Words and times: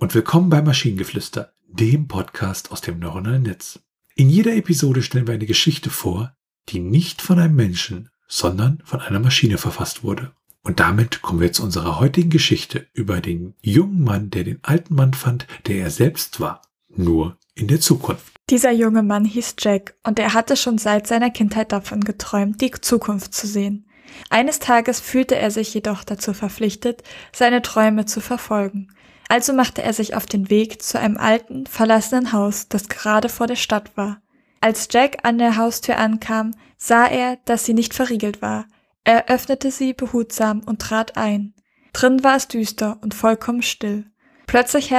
und 0.00 0.16
willkommen 0.16 0.50
bei 0.50 0.60
Maschinengeflüster, 0.60 1.52
dem 1.68 2.08
Podcast 2.08 2.72
aus 2.72 2.80
dem 2.80 2.98
neuronalen 2.98 3.44
Netz. 3.44 3.78
In 4.16 4.28
jeder 4.28 4.52
Episode 4.56 5.00
stellen 5.00 5.28
wir 5.28 5.34
eine 5.34 5.46
Geschichte 5.46 5.90
vor, 5.90 6.34
die 6.70 6.80
nicht 6.80 7.22
von 7.22 7.38
einem 7.38 7.54
Menschen, 7.54 8.10
sondern 8.26 8.82
von 8.84 9.00
einer 9.00 9.20
Maschine 9.20 9.56
verfasst 9.56 10.02
wurde. 10.02 10.32
Und 10.64 10.80
damit 10.80 11.22
kommen 11.22 11.38
wir 11.38 11.52
zu 11.52 11.62
unserer 11.62 12.00
heutigen 12.00 12.30
Geschichte 12.30 12.88
über 12.94 13.20
den 13.20 13.54
jungen 13.62 14.02
Mann, 14.02 14.30
der 14.30 14.42
den 14.42 14.58
alten 14.62 14.96
Mann 14.96 15.14
fand, 15.14 15.46
der 15.68 15.76
er 15.76 15.90
selbst 15.90 16.40
war, 16.40 16.62
nur 16.88 17.38
in 17.54 17.68
der 17.68 17.78
Zukunft. 17.78 18.34
Dieser 18.50 18.72
junge 18.72 19.04
Mann 19.04 19.24
hieß 19.24 19.54
Jack 19.60 19.94
und 20.02 20.18
er 20.18 20.34
hatte 20.34 20.56
schon 20.56 20.78
seit 20.78 21.06
seiner 21.06 21.30
Kindheit 21.30 21.70
davon 21.70 22.00
geträumt, 22.00 22.60
die 22.60 22.72
Zukunft 22.72 23.34
zu 23.34 23.46
sehen. 23.46 23.86
Eines 24.30 24.58
Tages 24.58 24.98
fühlte 24.98 25.36
er 25.36 25.52
sich 25.52 25.72
jedoch 25.72 26.02
dazu 26.02 26.34
verpflichtet, 26.34 27.04
seine 27.32 27.62
Träume 27.62 28.04
zu 28.04 28.20
verfolgen. 28.20 28.88
Also 29.34 29.52
machte 29.52 29.82
er 29.82 29.92
sich 29.92 30.14
auf 30.14 30.26
den 30.26 30.48
Weg 30.48 30.80
zu 30.80 30.96
einem 30.96 31.16
alten, 31.16 31.66
verlassenen 31.66 32.30
Haus, 32.30 32.68
das 32.68 32.88
gerade 32.88 33.28
vor 33.28 33.48
der 33.48 33.56
Stadt 33.56 33.96
war. 33.96 34.22
Als 34.60 34.86
Jack 34.92 35.24
an 35.24 35.38
der 35.38 35.56
Haustür 35.56 35.98
ankam, 35.98 36.54
sah 36.76 37.06
er, 37.06 37.38
dass 37.44 37.64
sie 37.64 37.74
nicht 37.74 37.94
verriegelt 37.94 38.42
war. 38.42 38.66
Er 39.02 39.28
öffnete 39.28 39.72
sie 39.72 39.92
behutsam 39.92 40.60
und 40.60 40.80
trat 40.80 41.16
ein. 41.16 41.52
Drin 41.92 42.22
war 42.22 42.36
es 42.36 42.46
düster 42.46 42.98
und 43.00 43.12
vollkommen 43.12 43.62
still. 43.62 44.06
Plötzlich, 44.46 44.94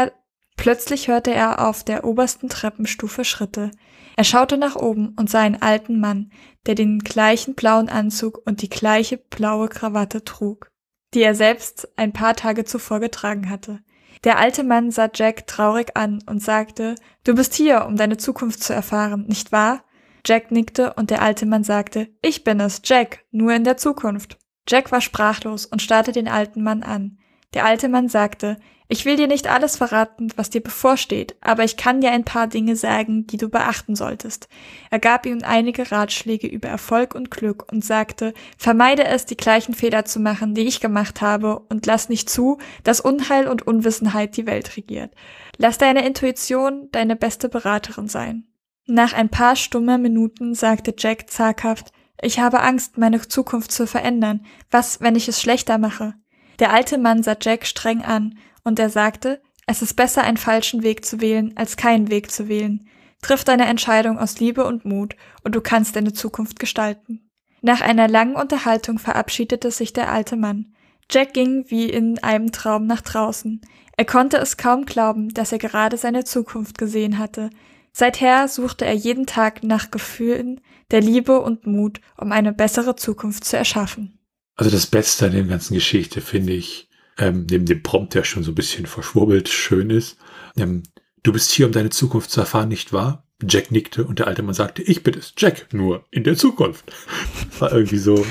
plötzlich 0.58 1.08
hörte 1.08 1.34
er 1.34 1.66
auf 1.66 1.86
der 1.86 2.04
obersten 2.04 2.50
Treppenstufe 2.50 3.24
Schritte. 3.24 3.72
Er 4.18 4.26
schaute 4.26 4.58
nach 4.58 4.76
oben 4.76 5.14
und 5.18 5.30
sah 5.30 5.44
einen 5.44 5.62
alten 5.62 6.02
Mann, 6.02 6.30
der 6.66 6.76
den 6.76 7.00
gleichen 7.00 7.56
blauen 7.56 7.88
Anzug 7.88 8.42
und 8.46 8.62
die 8.62 8.70
gleiche 8.70 9.16
blaue 9.16 9.70
Krawatte 9.70 10.26
trug, 10.26 10.68
die 11.14 11.22
er 11.22 11.36
selbst 11.36 11.88
ein 11.96 12.12
paar 12.12 12.36
Tage 12.36 12.66
zuvor 12.66 13.00
getragen 13.00 13.50
hatte. 13.50 13.80
Der 14.24 14.40
alte 14.40 14.64
Mann 14.64 14.92
sah 14.92 15.10
Jack 15.14 15.48
traurig 15.48 15.96
an 15.96 16.24
und 16.28 16.42
sagte, 16.42 16.96
Du 17.24 17.36
bist 17.36 17.54
hier, 17.54 17.86
um 17.86 17.98
deine 17.98 18.18
Zukunft 18.18 18.64
zu 18.64 18.74
erfahren, 18.74 19.26
nicht 19.28 19.52
wahr? 19.52 19.84
Jack 20.26 20.52
nickte 20.52 20.94
und 20.94 21.12
der 21.12 21.22
alte 21.22 21.46
Mann 21.46 21.64
sagte, 21.64 22.08
Ich 22.22 22.44
bin 22.44 22.60
es, 22.60 22.82
Jack, 22.84 23.26
nur 23.32 23.54
in 23.54 23.64
der 23.64 23.78
Zukunft. 23.78 24.38
Jack 24.68 24.92
war 24.92 25.02
sprachlos 25.02 25.66
und 25.66 25.82
starrte 25.82 26.12
den 26.12 26.28
alten 26.28 26.64
Mann 26.64 26.82
an. 26.82 27.20
Der 27.54 27.66
alte 27.66 27.88
Mann 27.88 28.10
sagte, 28.10 28.58
ich 28.88 29.06
will 29.06 29.16
dir 29.16 29.28
nicht 29.28 29.48
alles 29.48 29.78
verraten, 29.78 30.32
was 30.36 30.52
dir 30.52 30.62
bevorsteht, 30.62 31.36
aber 31.42 31.64
ich 31.64 31.76
kann 31.76 32.02
dir 32.02 32.12
ein 32.12 32.24
paar 32.24 32.46
Dinge 32.46 32.76
sagen, 32.76 33.26
die 33.26 33.38
du 33.38 33.50
beachten 33.50 33.96
solltest. 33.96 34.48
Er 34.92 35.00
gab 35.00 35.26
ihm 35.26 35.40
einige 35.44 35.92
Ratschläge 35.92 36.46
über 36.46 36.68
Erfolg 36.68 37.16
und 37.16 37.32
Glück 37.32 37.72
und 37.72 37.84
sagte, 37.84 38.34
vermeide 38.58 39.06
es, 39.06 39.26
die 39.26 39.38
gleichen 39.38 39.74
Fehler 39.74 40.06
zu 40.06 40.20
machen, 40.20 40.54
die 40.54 40.68
ich 40.68 40.82
gemacht 40.82 41.22
habe, 41.22 41.60
und 41.70 41.88
lass 41.88 42.10
nicht 42.10 42.30
zu, 42.30 42.60
dass 42.84 43.02
Unheil 43.02 43.48
und 43.48 43.66
Unwissenheit 43.66 44.38
die 44.38 44.46
Welt 44.46 44.78
regiert. 44.78 45.12
Lass 45.58 45.80
deine 45.80 46.06
Intuition 46.06 46.90
deine 46.92 47.16
beste 47.16 47.50
Beraterin 47.50 48.08
sein. 48.08 48.46
Nach 48.86 49.14
ein 49.14 49.30
paar 49.30 49.56
stummer 49.56 49.98
Minuten 49.98 50.54
sagte 50.54 50.94
Jack 50.96 51.32
zaghaft, 51.32 51.92
ich 52.22 52.40
habe 52.40 52.62
Angst, 52.62 52.98
meine 53.00 53.20
Zukunft 53.22 53.72
zu 53.72 53.88
verändern. 53.88 54.46
Was, 54.70 55.02
wenn 55.02 55.16
ich 55.16 55.28
es 55.28 55.42
schlechter 55.42 55.80
mache? 55.80 56.14
Der 56.60 56.72
alte 56.72 56.98
Mann 56.98 57.24
sah 57.24 57.36
Jack 57.42 57.66
streng 57.66 58.04
an 58.04 58.36
und 58.66 58.78
er 58.80 58.90
sagte, 58.90 59.42
es 59.68 59.82
ist 59.82 59.94
besser, 59.94 60.24
einen 60.24 60.38
falschen 60.38 60.84
Weg 60.84 61.06
zu 61.06 61.22
wählen, 61.22 61.56
als 61.56 61.78
keinen 61.78 62.10
Weg 62.10 62.30
zu 62.30 62.50
wählen. 62.50 62.88
Triff 63.22 63.44
deine 63.44 63.66
Entscheidung 63.66 64.20
aus 64.20 64.40
Liebe 64.40 64.66
und 64.66 64.86
Mut, 64.86 65.16
und 65.44 65.56
du 65.56 65.62
kannst 65.62 65.96
deine 65.96 66.14
Zukunft 66.14 66.60
gestalten. 66.60 67.32
Nach 67.62 67.82
einer 67.82 68.08
langen 68.08 68.36
Unterhaltung 68.36 69.00
verabschiedete 69.00 69.72
sich 69.72 69.94
der 69.94 70.12
alte 70.12 70.36
Mann. 70.36 70.76
Jack 71.10 71.34
ging 71.34 71.66
wie 71.70 71.90
in 71.90 72.22
einem 72.22 72.52
Traum 72.52 72.86
nach 72.86 73.02
draußen. 73.02 73.62
Er 73.98 74.06
konnte 74.06 74.38
es 74.38 74.58
kaum 74.58 74.86
glauben, 74.86 75.30
dass 75.34 75.52
er 75.52 75.58
gerade 75.58 75.98
seine 75.98 76.26
Zukunft 76.26 76.78
gesehen 76.78 77.18
hatte. 77.18 77.50
Seither 77.94 78.48
suchte 78.48 78.86
er 78.86 78.94
jeden 78.94 79.26
Tag 79.26 79.64
nach 79.64 79.90
Gefühlen 79.90 80.62
der 80.92 81.02
Liebe 81.02 81.42
und 81.42 81.66
Mut, 81.66 82.02
um 82.18 82.32
eine 82.32 82.54
bessere 82.54 82.96
Zukunft 82.96 83.46
zu 83.46 83.58
erschaffen. 83.58 84.20
Also 84.56 84.70
das 84.70 84.86
Beste 84.86 85.26
an 85.26 85.32
der 85.32 85.44
ganzen 85.44 85.74
Geschichte 85.74 86.22
finde 86.22 86.54
ich, 86.54 86.85
ähm, 87.18 87.48
neben 87.50 87.66
dem 87.66 87.84
Prompt, 87.84 88.14
der 88.14 88.24
schon 88.24 88.44
so 88.44 88.52
ein 88.52 88.56
bisschen 88.56 88.86
verschwurbelt 88.86 89.50
schön 89.50 89.90
ist. 89.90 90.18
Ähm, 90.58 90.84
du 91.24 91.32
bist 91.32 91.52
hier, 91.52 91.66
um 91.66 91.72
deine 91.72 91.90
Zukunft 91.90 92.32
zu 92.32 92.42
erfahren, 92.42 92.70
nicht 92.70 92.94
wahr? 92.94 93.24
Jack 93.42 93.72
nickte 93.72 94.06
und 94.06 94.20
der 94.20 94.28
alte 94.28 94.44
Mann 94.44 94.54
sagte, 94.54 94.82
ich 94.82 95.04
bin 95.04 95.18
es, 95.18 95.34
Jack, 95.38 95.74
nur 95.74 96.06
in 96.10 96.24
der 96.24 96.38
Zukunft. 96.38 96.92
War 97.60 97.72
irgendwie 97.72 97.98
so, 97.98 98.26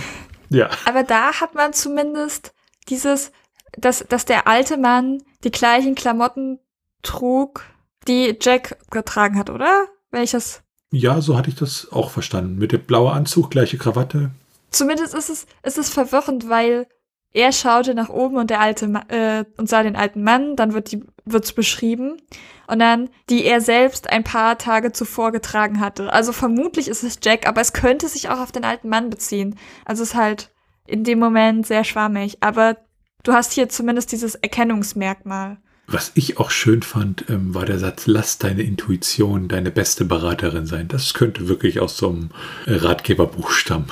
ja. 0.48 0.70
Aber 0.86 1.02
da 1.02 1.40
hat 1.40 1.54
man 1.54 1.72
zumindest 1.72 2.54
dieses, 2.88 3.32
dass, 3.76 4.04
dass 4.08 4.24
der 4.24 4.46
alte 4.46 4.76
Mann 4.76 5.22
die 5.44 5.50
gleichen 5.50 5.94
Klamotten 5.94 6.58
trug, 7.02 7.64
die 8.08 8.36
Jack 8.40 8.78
getragen 8.90 9.38
hat, 9.38 9.50
oder? 9.50 9.86
Welches? 10.10 10.62
Ja, 10.90 11.20
so 11.20 11.36
hatte 11.36 11.50
ich 11.50 11.56
das 11.56 11.90
auch 11.90 12.10
verstanden. 12.10 12.56
Mit 12.56 12.72
dem 12.72 12.84
blauen 12.84 13.12
Anzug, 13.12 13.50
gleiche 13.50 13.78
Krawatte. 13.78 14.30
Zumindest 14.70 15.14
ist 15.14 15.28
es, 15.28 15.46
ist 15.62 15.78
es 15.78 15.90
verwirrend, 15.90 16.48
weil 16.48 16.86
er 17.34 17.52
schaute 17.52 17.94
nach 17.94 18.08
oben 18.08 18.36
und 18.36 18.48
der 18.48 18.60
alte 18.60 18.86
Ma 18.88 19.02
äh, 19.08 19.44
und 19.58 19.68
sah 19.68 19.82
den 19.82 19.96
alten 19.96 20.22
Mann, 20.22 20.56
dann 20.56 20.72
wird 20.72 20.92
die 20.92 21.04
wird's 21.26 21.52
beschrieben 21.52 22.22
und 22.66 22.78
dann 22.78 23.10
die 23.28 23.44
er 23.44 23.60
selbst 23.60 24.10
ein 24.10 24.24
paar 24.24 24.56
Tage 24.56 24.92
zuvor 24.92 25.32
getragen 25.32 25.80
hatte. 25.80 26.12
Also 26.12 26.32
vermutlich 26.32 26.88
ist 26.88 27.02
es 27.02 27.18
Jack, 27.22 27.46
aber 27.46 27.60
es 27.60 27.72
könnte 27.72 28.08
sich 28.08 28.28
auch 28.28 28.38
auf 28.38 28.52
den 28.52 28.64
alten 28.64 28.88
Mann 28.88 29.10
beziehen. 29.10 29.58
Also 29.84 30.02
es 30.02 30.10
ist 30.10 30.14
halt 30.14 30.50
in 30.86 31.02
dem 31.02 31.18
Moment 31.18 31.66
sehr 31.66 31.82
schwammig, 31.82 32.38
aber 32.40 32.76
du 33.24 33.32
hast 33.32 33.52
hier 33.52 33.68
zumindest 33.68 34.12
dieses 34.12 34.36
Erkennungsmerkmal. 34.36 35.58
Was 35.86 36.12
ich 36.14 36.38
auch 36.38 36.50
schön 36.50 36.82
fand, 36.82 37.28
ähm, 37.28 37.54
war 37.54 37.66
der 37.66 37.78
Satz, 37.78 38.06
lass 38.06 38.38
deine 38.38 38.62
Intuition 38.62 39.48
deine 39.48 39.70
beste 39.70 40.04
Beraterin 40.04 40.66
sein. 40.66 40.88
Das 40.88 41.14
könnte 41.14 41.48
wirklich 41.48 41.80
aus 41.80 41.96
so 41.96 42.10
einem 42.10 42.30
Ratgeberbuch 42.66 43.50
stammen. 43.50 43.90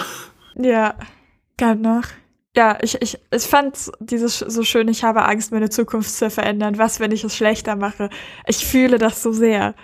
Ja, 0.54 0.94
gab 1.58 1.78
noch. 1.78 2.04
Ja, 2.54 2.78
ich, 2.82 3.00
ich, 3.00 3.18
ich 3.30 3.42
fand 3.44 3.90
dieses 3.98 4.38
so 4.40 4.62
schön, 4.62 4.88
ich 4.88 5.04
habe 5.04 5.24
Angst, 5.24 5.52
meine 5.52 5.70
Zukunft 5.70 6.10
zu 6.10 6.28
verändern. 6.28 6.76
Was, 6.76 7.00
wenn 7.00 7.10
ich 7.10 7.24
es 7.24 7.34
schlechter 7.34 7.76
mache? 7.76 8.10
Ich 8.46 8.66
fühle 8.66 8.98
das 8.98 9.22
so 9.22 9.32
sehr. 9.32 9.74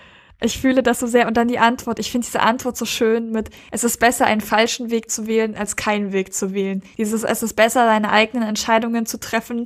Ich 0.40 0.58
fühle 0.58 0.82
das 0.82 1.00
so 1.00 1.06
sehr. 1.06 1.26
Und 1.26 1.38
dann 1.38 1.48
die 1.48 1.58
Antwort. 1.58 1.98
Ich 1.98 2.12
finde 2.12 2.26
diese 2.26 2.40
Antwort 2.40 2.76
so 2.76 2.84
schön 2.84 3.30
mit, 3.30 3.48
es 3.70 3.84
ist 3.84 3.98
besser, 3.98 4.26
einen 4.26 4.42
falschen 4.42 4.90
Weg 4.90 5.10
zu 5.10 5.26
wählen, 5.26 5.56
als 5.56 5.76
keinen 5.76 6.12
Weg 6.12 6.34
zu 6.34 6.52
wählen. 6.52 6.82
Dieses, 6.98 7.24
es 7.24 7.42
ist 7.42 7.54
besser, 7.54 7.86
deine 7.86 8.10
eigenen 8.10 8.46
Entscheidungen 8.46 9.06
zu 9.06 9.18
treffen 9.18 9.64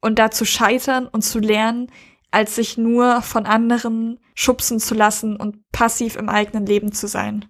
und 0.00 0.18
da 0.18 0.32
zu 0.32 0.44
scheitern 0.44 1.06
und 1.06 1.22
zu 1.22 1.38
lernen, 1.38 1.86
als 2.32 2.56
sich 2.56 2.76
nur 2.76 3.22
von 3.22 3.46
anderen 3.46 4.18
schubsen 4.34 4.80
zu 4.80 4.94
lassen 4.94 5.36
und 5.36 5.70
passiv 5.70 6.16
im 6.16 6.28
eigenen 6.28 6.66
Leben 6.66 6.92
zu 6.92 7.06
sein. 7.06 7.44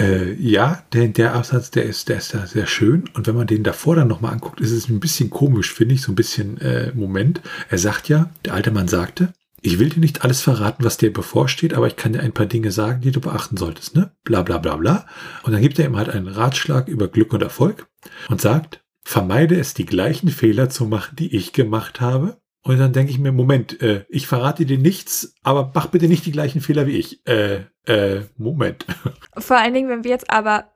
Äh, 0.00 0.34
ja, 0.34 0.82
der, 0.92 1.08
der 1.08 1.34
Absatz, 1.34 1.70
der 1.70 1.84
ist, 1.84 2.08
der 2.08 2.18
ist 2.18 2.32
ja 2.32 2.46
sehr 2.46 2.66
schön. 2.66 3.04
Und 3.14 3.26
wenn 3.26 3.36
man 3.36 3.46
den 3.46 3.62
davor 3.62 3.96
dann 3.96 4.08
nochmal 4.08 4.32
anguckt, 4.32 4.60
ist 4.60 4.72
es 4.72 4.88
ein 4.88 5.00
bisschen 5.00 5.30
komisch, 5.30 5.72
finde 5.72 5.94
ich, 5.94 6.02
so 6.02 6.12
ein 6.12 6.16
bisschen 6.16 6.60
äh, 6.60 6.92
Moment. 6.94 7.40
Er 7.68 7.78
sagt 7.78 8.08
ja, 8.08 8.30
der 8.44 8.54
alte 8.54 8.72
Mann 8.72 8.88
sagte, 8.88 9.32
ich 9.62 9.78
will 9.78 9.88
dir 9.88 10.00
nicht 10.00 10.24
alles 10.24 10.42
verraten, 10.42 10.84
was 10.84 10.98
dir 10.98 11.12
bevorsteht, 11.12 11.72
aber 11.72 11.86
ich 11.86 11.96
kann 11.96 12.12
dir 12.12 12.20
ein 12.20 12.32
paar 12.32 12.44
Dinge 12.44 12.70
sagen, 12.70 13.00
die 13.00 13.12
du 13.12 13.20
beachten 13.20 13.56
solltest, 13.56 13.96
ne? 13.96 14.10
Bla 14.22 14.42
bla 14.42 14.58
bla 14.58 14.76
bla. 14.76 15.06
Und 15.42 15.52
dann 15.52 15.62
gibt 15.62 15.78
er 15.78 15.86
ihm 15.86 15.96
halt 15.96 16.10
einen 16.10 16.28
Ratschlag 16.28 16.88
über 16.88 17.08
Glück 17.08 17.32
und 17.32 17.42
Erfolg 17.42 17.86
und 18.28 18.42
sagt, 18.42 18.84
vermeide 19.04 19.58
es, 19.58 19.72
die 19.72 19.86
gleichen 19.86 20.28
Fehler 20.28 20.68
zu 20.68 20.84
machen, 20.84 21.16
die 21.16 21.34
ich 21.34 21.54
gemacht 21.54 22.02
habe. 22.02 22.36
Und 22.62 22.78
dann 22.78 22.92
denke 22.92 23.12
ich 23.12 23.18
mir, 23.18 23.32
Moment, 23.32 23.80
äh, 23.80 24.04
ich 24.08 24.26
verrate 24.26 24.66
dir 24.66 24.78
nichts, 24.78 25.34
aber 25.42 25.70
mach 25.74 25.86
bitte 25.86 26.08
nicht 26.08 26.26
die 26.26 26.32
gleichen 26.32 26.60
Fehler 26.60 26.86
wie 26.86 26.98
ich. 26.98 27.26
Äh, 27.26 27.64
äh, 27.86 28.22
Moment. 28.36 28.84
Vor 29.38 29.56
allen 29.56 29.74
Dingen, 29.74 29.88
wenn 29.88 30.04
wir 30.04 30.10
jetzt 30.10 30.30
aber, 30.30 30.72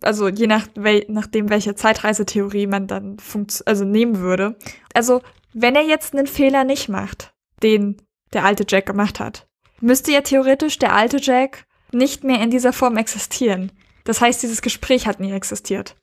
also 0.00 0.28
je 0.28 0.46
nach, 0.46 0.66
wel, 0.74 1.04
nachdem 1.08 1.50
welche 1.50 1.74
Zeitreisetheorie 1.74 2.66
man 2.66 2.86
dann 2.86 3.18
funkt, 3.18 3.62
also 3.66 3.84
nehmen 3.84 4.18
würde. 4.18 4.56
Also, 4.94 5.22
wenn 5.52 5.74
er 5.74 5.84
jetzt 5.84 6.14
einen 6.14 6.26
Fehler 6.26 6.64
nicht 6.64 6.88
macht, 6.88 7.34
den 7.62 8.02
der 8.32 8.44
alte 8.44 8.64
Jack 8.68 8.86
gemacht 8.86 9.20
hat, 9.20 9.48
müsste 9.80 10.12
ja 10.12 10.20
theoretisch 10.20 10.78
der 10.78 10.94
alte 10.94 11.18
Jack 11.18 11.64
nicht 11.92 12.24
mehr 12.24 12.42
in 12.42 12.50
dieser 12.50 12.72
Form 12.72 12.96
existieren. 12.96 13.72
Das 14.04 14.20
heißt, 14.20 14.42
dieses 14.42 14.62
Gespräch 14.62 15.06
hat 15.06 15.20
nie 15.20 15.32
existiert. 15.32 15.96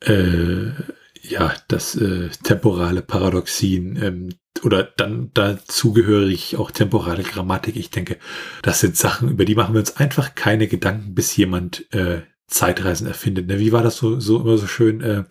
Äh, 0.00 0.72
ja, 1.22 1.54
das 1.68 1.96
äh, 1.96 2.28
temporale 2.42 3.02
Paradoxien 3.02 3.96
ähm, 4.02 4.28
oder 4.66 4.82
dann 4.82 5.30
dazugehörig 5.32 6.56
auch 6.56 6.72
temporale 6.72 7.22
Grammatik. 7.22 7.76
Ich 7.76 7.90
denke, 7.90 8.18
das 8.62 8.80
sind 8.80 8.96
Sachen, 8.96 9.30
über 9.30 9.44
die 9.44 9.54
machen 9.54 9.74
wir 9.74 9.78
uns 9.78 9.96
einfach 9.96 10.34
keine 10.34 10.66
Gedanken, 10.66 11.14
bis 11.14 11.36
jemand 11.36 11.86
äh, 11.94 12.22
Zeitreisen 12.48 13.06
erfindet. 13.06 13.46
Ne? 13.46 13.60
Wie 13.60 13.70
war 13.70 13.84
das 13.84 13.96
so, 13.96 14.18
so 14.18 14.40
immer 14.40 14.58
so 14.58 14.66
schön? 14.66 15.00
Äh, 15.00 15.22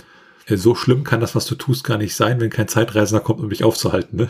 äh 0.47 0.55
so 0.55 0.73
schlimm 0.73 1.03
kann 1.03 1.19
das, 1.19 1.35
was 1.35 1.45
du 1.47 1.55
tust, 1.55 1.83
gar 1.83 1.97
nicht 1.97 2.15
sein, 2.15 2.39
wenn 2.39 2.49
kein 2.49 2.69
Zeitreisender 2.69 3.21
kommt, 3.21 3.41
um 3.41 3.49
mich 3.49 3.65
aufzuhalten. 3.65 4.17
Ne? 4.17 4.29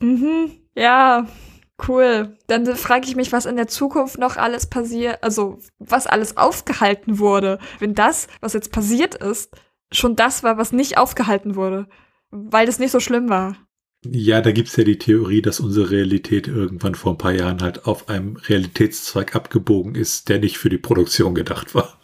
mhm, 0.00 0.50
ja, 0.74 1.26
Cool. 1.88 2.36
Dann 2.46 2.64
frage 2.76 3.06
ich 3.06 3.16
mich, 3.16 3.32
was 3.32 3.44
in 3.44 3.56
der 3.56 3.66
Zukunft 3.66 4.16
noch 4.16 4.36
alles 4.36 4.68
passiert, 4.68 5.24
also 5.24 5.58
was 5.80 6.06
alles 6.06 6.36
aufgehalten 6.36 7.18
wurde. 7.18 7.58
Wenn 7.80 7.94
das, 7.94 8.28
was 8.40 8.52
jetzt 8.52 8.70
passiert 8.70 9.16
ist, 9.16 9.50
schon 9.90 10.14
das 10.14 10.44
war, 10.44 10.58
was 10.58 10.70
nicht 10.70 10.96
aufgehalten 10.96 11.56
wurde, 11.56 11.88
weil 12.32 12.66
das 12.66 12.78
nicht 12.78 12.90
so 12.90 12.98
schlimm 12.98 13.28
war. 13.28 13.56
Ja, 14.04 14.40
da 14.40 14.50
gibt's 14.50 14.74
ja 14.74 14.82
die 14.82 14.98
Theorie, 14.98 15.42
dass 15.42 15.60
unsere 15.60 15.90
Realität 15.90 16.48
irgendwann 16.48 16.96
vor 16.96 17.12
ein 17.12 17.18
paar 17.18 17.32
Jahren 17.32 17.62
halt 17.62 17.86
auf 17.86 18.08
einem 18.08 18.36
Realitätszweig 18.36 19.36
abgebogen 19.36 19.94
ist, 19.94 20.28
der 20.28 20.40
nicht 20.40 20.58
für 20.58 20.68
die 20.68 20.78
Produktion 20.78 21.36
gedacht 21.36 21.74
war. 21.76 21.96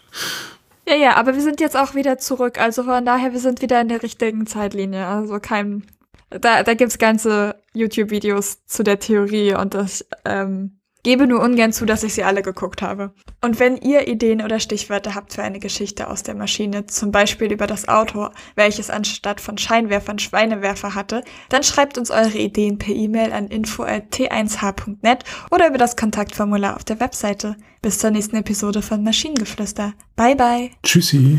Ja, 0.89 0.95
ja, 0.95 1.17
aber 1.17 1.35
wir 1.35 1.43
sind 1.43 1.61
jetzt 1.61 1.77
auch 1.77 1.95
wieder 1.95 2.19
zurück. 2.19 2.61
Also 2.61 2.85
von 2.85 3.05
daher, 3.05 3.33
wir 3.33 3.41
sind 3.41 3.63
wieder 3.63 3.81
in 3.81 3.89
der 3.89 4.03
richtigen 4.03 4.47
Zeitlinie. 4.47 5.07
Also 5.07 5.41
kein. 5.41 5.87
Da, 6.31 6.63
da 6.63 6.75
gibt's 6.75 6.99
ganze 6.99 7.57
YouTube-Videos 7.75 8.65
zu 8.67 8.85
der 8.85 9.01
Theorie 9.01 9.55
und 9.55 9.75
das 9.75 10.07
ähm, 10.25 10.78
Gebe 11.09 11.27
nur 11.27 11.41
ungern 11.41 11.73
zu, 11.73 11.87
dass 11.87 12.03
ich 12.03 12.13
sie 12.13 12.23
alle 12.23 12.43
geguckt 12.43 12.83
habe. 12.83 13.15
Und 13.41 13.59
wenn 13.59 13.79
ihr 13.79 14.09
Ideen 14.09 14.43
oder 14.43 14.61
Stichwörter 14.61 15.15
habt 15.15 15.33
für 15.33 15.43
eine 15.43 15.59
Geschichte 15.59 16.11
aus 16.11 16.23
der 16.23 16.35
Maschine, 16.35 16.85
zum 16.85 17.13
Beispiel 17.13 17.51
über 17.51 17.67
das 17.67 17.89
Auto, 17.89 18.29
welches 18.57 18.91
anstatt 18.91 19.41
von 19.41 19.57
Scheinwerfern 19.57 20.19
Schweinewerfer 20.19 20.95
hatte, 20.95 21.25
dann 21.49 21.63
schreibt 21.63 21.97
uns 21.97 22.11
eure 22.11 22.37
Ideen 22.37 22.77
per 22.77 22.95
E-Mail 22.95 23.33
an 23.33 23.49
info.t1h.net 23.49 25.25
oder 25.51 25.69
über 25.69 25.79
das 25.79 25.97
Kontaktformular 25.97 26.77
auf 26.77 26.85
der 26.85 27.01
Webseite. 27.01 27.57
Bis 27.81 28.01
zur 28.01 28.11
nächsten 28.11 28.37
Episode 28.37 28.83
von 28.83 29.03
Maschinengeflüster. 29.03 29.95
Bye 30.15 30.37
bye. 30.37 30.71
Tschüssi. 30.83 31.39